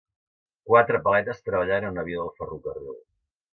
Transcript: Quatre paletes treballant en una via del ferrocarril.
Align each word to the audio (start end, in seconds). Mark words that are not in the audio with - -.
Quatre 0.69 1.01
paletes 1.09 1.45
treballant 1.51 1.87
en 1.91 1.95
una 1.99 2.07
via 2.09 2.25
del 2.25 2.35
ferrocarril. 2.41 3.01